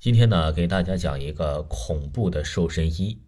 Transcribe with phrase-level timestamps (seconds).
[0.00, 3.20] 今天呢，给大家讲一个恐怖的瘦身医。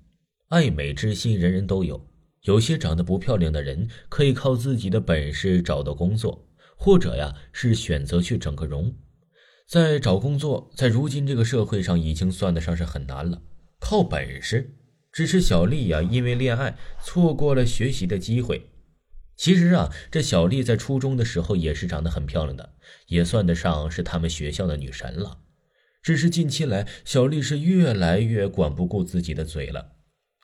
[0.51, 2.09] 爱美之心，人人都有。
[2.43, 6.47] 有些长得不漂亮的人，可以靠自己的本事找到工作，
[6.77, 8.95] 或者呀，是选择去整个容。
[9.67, 13.43] 在找工作，在如今这个社会上，已经算得上是很难了。
[13.81, 14.77] 靠本事，
[15.11, 18.71] 只是小丽呀，因为恋爱错过了学习的机会。
[19.37, 22.75] 其实啊，这小丽在初中的时候也是长得很漂亮的，
[23.09, 25.39] 也算得上是他们学校的女神了。
[26.03, 29.93] 只是近期来，小丽是越来越管不顾自己的嘴了，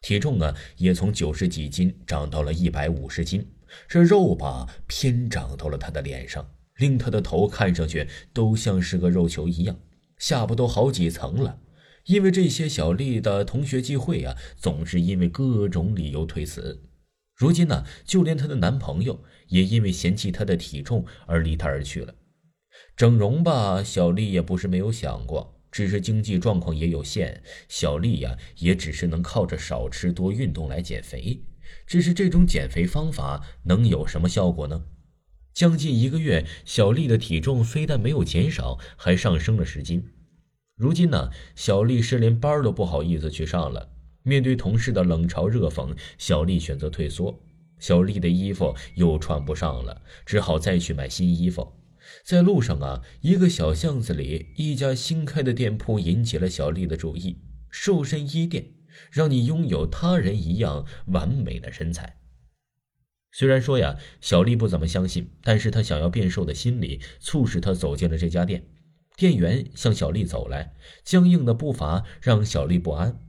[0.02, 3.48] 体重啊也从九十几斤长到了一百五十斤，
[3.88, 9.78] 这肉吧偏长到了她的脸上，令她的头看上去都像是个肉球一样，
[10.18, 11.60] 下巴都好几层了。
[12.04, 16.84] 因为这些，小丽的同学聚会啊，总是因为各种理由推辞。
[17.34, 22.14] 如今呢，就连她的男朋友也因为嫌弃她的体重而离她而去了。
[22.96, 31.42] 整容吧，小丽也不是没有想过，只是经济状况也有限，小丽呀也只是能靠着少吃多运动来减肥。
[31.86, 34.84] 只是这种减肥方法能有什么效果呢？
[35.52, 40.02] 将近一个月，小丽的体重非但没有减少，还上升了十斤。
[40.74, 43.90] 如今呢，小丽是连班都不好意思去上了。
[44.22, 47.38] 面对同事的冷嘲热讽，小丽选择退缩。
[47.78, 51.70] 小丽的衣服又穿不上了，只好再去买新衣服。
[52.26, 57.38] 在路上啊，一个小巷子里，一家新开的店铺引起了小丽的注意。
[57.70, 58.72] 瘦身衣店，
[59.12, 62.18] 让你拥有他人一样完美的身材。
[63.30, 68.66] 虽然说呀，小丽不怎么相信，但是她想要变瘦的心理促使她走进了这家店。
[69.16, 73.20] 店员向小丽走来，僵硬的步伐让小丽不安。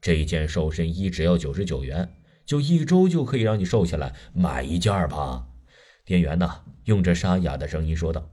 [0.00, 2.14] 这一件瘦身衣只要九十九元，
[2.46, 5.47] 就一周就可以让你瘦下来，买一件吧。
[6.08, 8.30] 店员呢，用着沙哑的声音说道：“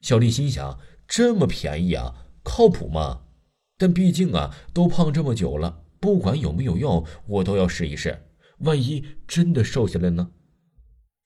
[0.00, 3.24] 小丽心想，这么便宜啊，靠谱吗？
[3.76, 8.22] 但毕竟啊，都胖这么久了，不管有没有用，我都要试一试。
[8.60, 10.30] 万一真的瘦下来呢？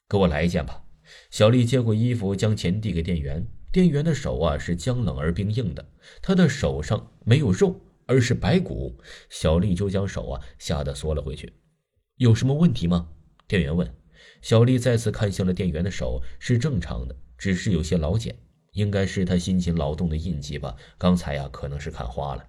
[0.09, 0.83] 给我来一件吧。”
[1.31, 3.47] 小丽接过衣服，将钱递给店员。
[3.71, 5.89] 店员的手啊，是僵冷而冰硬的，
[6.21, 8.99] 他的手上没有肉，而是白骨。
[9.31, 11.53] 小丽就将手啊吓得缩了回去。
[12.17, 13.11] 有什么问题吗？
[13.47, 13.89] 店员问。
[14.43, 18.37] 小丽再次看向了店员的手，是正常的，只是有些老茧，
[18.73, 20.77] 应该是她辛勤劳动的印记吧。
[20.97, 22.47] 刚才呀，可能是看花了。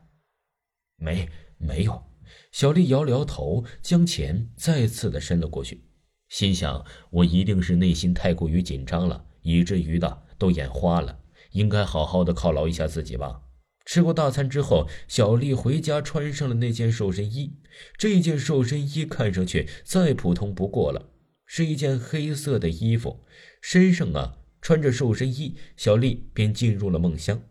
[0.98, 2.04] 没，没有。
[2.52, 5.84] 小丽摇了摇头，将钱再次的伸了过去，
[6.28, 11.20] 心想：我一定是内心太过于紧张了，以至于的都眼花了。
[11.52, 13.42] 应该好好的犒劳一下自己吧。
[13.86, 17.58] 吃过大餐之后，小丽回家穿上了那件瘦身衣。
[17.98, 21.10] 这件瘦身衣看上去再普通不过了。
[21.52, 23.26] 是一件黑色的衣服，
[23.60, 27.42] 身上啊穿着瘦身衣，小丽便进入了梦乡。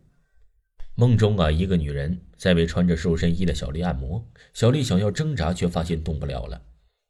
[0.94, 6.62] 梦中啊，一个女人在为穿着瘦身衣的小丽按摩，小丽想要挣扎，却发现动不了了。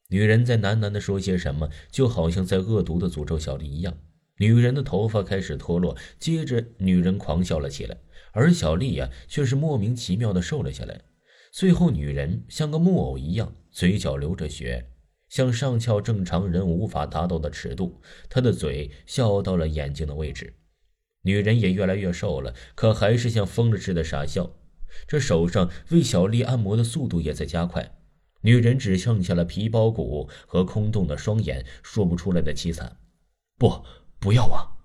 [0.09, 3.94] 女人在喃喃地说些什么，就好像在恶毒地诅咒小丽一样。
[4.38, 7.99] 女人的头发开始脱落，接着女人狂笑了起来，
[8.32, 11.03] 而小丽呀却是莫名其妙地瘦了下来。
[11.53, 14.87] 最后，女人像个木偶一样，嘴角流着血。
[15.28, 20.55] 像上翘正常人无法达到的尺度，她的嘴笑到了眼睛的位置。
[21.22, 24.50] 女人也越来越瘦了，可还是像疯了似的傻笑。
[25.06, 27.97] 这手上为小丽按摩的速度也在加快。
[28.43, 32.97] 女人只剩下了皮包骨和空洞的双眼，说不出来的凄惨。
[33.59, 33.84] 不，
[34.21, 34.78] 不要啊！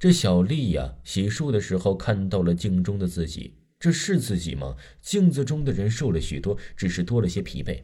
[0.00, 4.74] 这小丽呀，洗漱的时候看到了镜中的自己，这是自己吗？
[5.02, 7.82] 镜子中的人瘦了许多，只是多了些疲惫。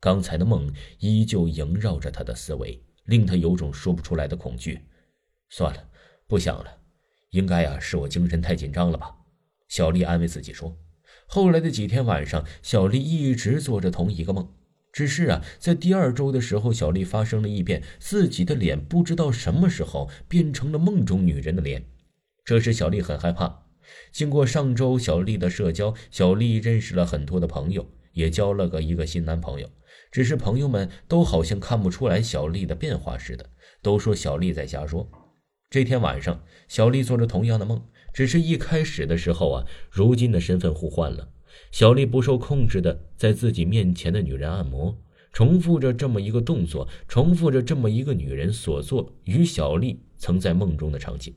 [0.00, 4.80] 刚才的梦依旧萦绕着他的思维，令他有种说不出来的恐惧。
[5.50, 5.88] 算了，
[6.26, 6.78] 不想了。
[7.30, 9.14] 应该呀，是我精神太紧张了吧？
[9.68, 10.76] 小丽安慰自己说。
[11.26, 14.48] 后来的几天晚上，小丽一直做着同一个梦。
[14.92, 21.84] 只是啊，在第二周的时候，小丽发生了异变，自己的脸不知道什么时候变成了梦中女人的脸。
[22.44, 23.66] 这时，小丽很害怕。
[24.10, 29.70] 经过上周小丽的社交，小丽认识了很多的朋友，也交了个一个新男朋友。
[30.10, 33.50] 只是朋友们都好像看不出来小丽的变化似的，
[33.82, 35.08] 都说小丽在瞎说。
[35.70, 37.82] 这天晚上，小丽做着同样的梦，
[38.12, 41.28] 只是一开始的时候啊，如今的身份互换了。
[41.70, 44.96] 小丽不受控制的在自己面前的女人按摩，
[45.32, 51.34] 重复着这么一个动作，重复着这么一个女人所做与小丽曾在梦中的场景。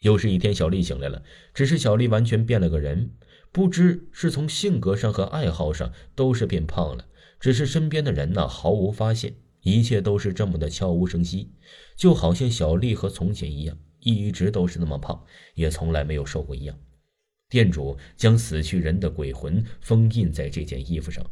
[0.00, 1.22] 又是一天，小丽醒来了，
[1.52, 3.10] 只是小丽完全变了个人，
[3.50, 7.04] 不知是从性格上和爱好上都是变胖了。
[7.40, 11.52] 只是身边的人呢，毫无发现，一切都是这么的悄无声息，
[11.96, 15.24] 就好像小丽和从前一样，一直都是那么胖，
[15.54, 16.78] 也从来没有瘦过一样。
[17.48, 21.24] 店主将死去人的鬼魂封印在这件衣服上，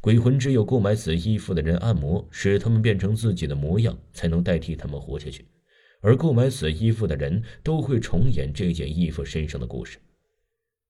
[0.00, 5.46] 鬼魂只有购买此衣服的人按摩，使他们变成自己的模样，才能代替他们活下去。
[6.04, 9.96] 而购买此衣服的人都会重演这件衣服身上的故事。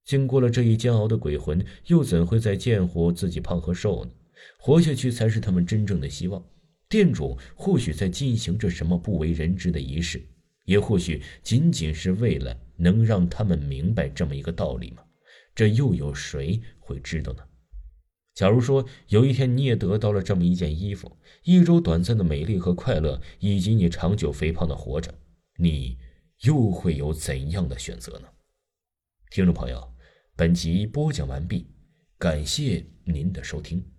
[0.05, 4.11] 经过了这一煎熬的鬼魂，又怎会再见乎自己胖和瘦呢？
[4.59, 6.45] 活下去才是他们真正的希望。
[6.89, 10.21] 店主或许在进行着什么不为人知的仪式，
[10.65, 15.05] 也或许仅仅是为了能让他们明白这么一个道理吗？
[15.55, 17.45] 这又有谁会知道呢？
[18.35, 25.15] 假如说有一天你也得到了这么一件衣服，一周短暂的美丽和快乐，以及你长久肥胖的活着，
[25.57, 25.97] 你
[26.41, 28.29] 又会有怎样的选择呢？
[29.31, 29.95] 听众朋友。
[30.37, 31.69] 本集播讲完毕，
[32.19, 33.94] 感谢您的收听。